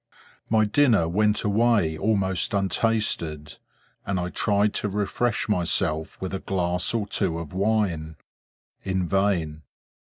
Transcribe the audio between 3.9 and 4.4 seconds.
and I